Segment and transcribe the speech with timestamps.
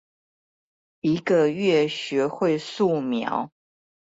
[1.01, 3.51] 一個月學會素描